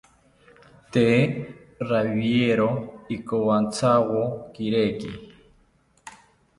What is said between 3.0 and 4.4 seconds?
ikowantyawo